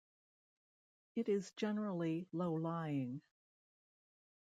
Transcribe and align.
It 1.15 1.29
is 1.29 1.51
generally 1.51 2.25
low 2.31 2.55
lying. 2.55 3.21